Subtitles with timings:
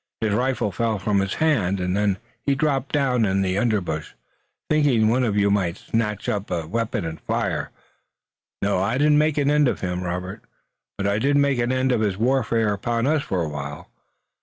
[0.19, 4.15] His rifle fell from his hand, and then he dropped down in the underbrush,
[4.67, 7.69] thinking one of you might snatch up a weapon and fire.
[8.63, 10.41] No, I didn't make an end of him, Robert,
[10.97, 13.91] but I did make an end of his warfare upon us for a while.